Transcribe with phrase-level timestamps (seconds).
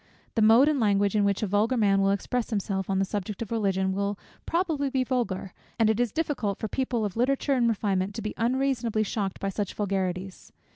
[0.33, 3.43] The mode and language, in which a vulgar man will express himself on the subject
[3.43, 7.69] of Religion, will probably be vulgar, and it is difficult for people of literature and
[7.69, 10.51] refinement not to be unreasonably shocked by such vulgarities.